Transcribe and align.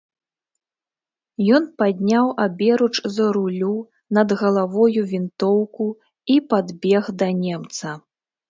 Ён 1.57 1.63
падняў 1.81 2.25
аберуч 2.45 2.95
за 3.17 3.25
рулю 3.37 3.75
над 4.19 4.27
галавою 4.41 5.01
вінтоўку 5.15 5.85
і 6.37 6.39
падбег 6.55 7.03
да 7.21 7.27
немца. 7.47 7.87